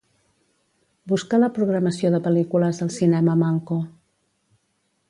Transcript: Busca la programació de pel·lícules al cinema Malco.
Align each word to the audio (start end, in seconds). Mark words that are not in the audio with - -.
Busca 1.11 1.41
la 1.43 1.51
programació 1.59 2.11
de 2.17 2.23
pel·lícules 2.29 2.83
al 2.87 2.91
cinema 2.99 3.39
Malco. 3.45 3.83